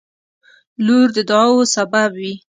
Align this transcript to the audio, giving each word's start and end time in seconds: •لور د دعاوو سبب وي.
•لور 0.85 1.07
د 1.15 1.17
دعاوو 1.29 1.71
سبب 1.75 2.09
وي. 2.19 2.33